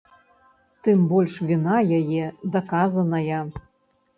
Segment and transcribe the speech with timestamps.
[0.87, 2.25] Тым больш, віна яе
[2.57, 3.39] даказаная.